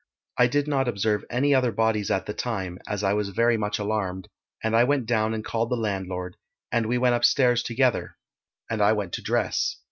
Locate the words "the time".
2.25-2.79